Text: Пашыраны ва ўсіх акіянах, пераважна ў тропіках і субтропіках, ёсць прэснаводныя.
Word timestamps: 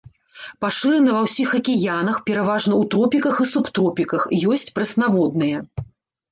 Пашыраны 0.63 1.11
ва 1.15 1.21
ўсіх 1.25 1.49
акіянах, 1.59 2.17
пераважна 2.31 2.73
ў 2.81 2.93
тропіках 2.95 3.35
і 3.45 3.49
субтропіках, 3.53 4.21
ёсць 4.55 4.69
прэснаводныя. 4.81 5.57